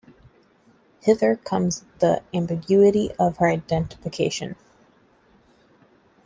Hither 1.03 1.35
comes 1.35 1.83
the 1.99 2.23
ambiguity 2.33 3.11
of 3.19 3.37
her 3.37 3.47
identification. 3.49 4.55